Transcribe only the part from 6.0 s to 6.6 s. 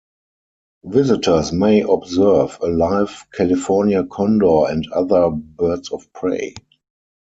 prey.